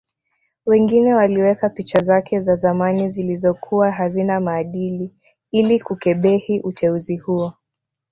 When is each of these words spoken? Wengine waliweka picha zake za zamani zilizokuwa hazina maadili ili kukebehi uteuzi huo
Wengine 0.65 1.13
waliweka 1.15 1.69
picha 1.69 1.99
zake 1.99 2.39
za 2.39 2.55
zamani 2.55 3.09
zilizokuwa 3.09 3.91
hazina 3.91 4.39
maadili 4.41 5.15
ili 5.51 5.79
kukebehi 5.79 6.59
uteuzi 6.59 7.17
huo 7.17 7.53